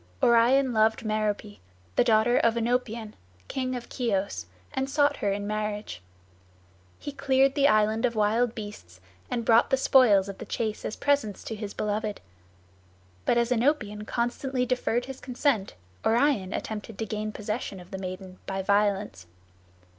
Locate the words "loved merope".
0.73-1.59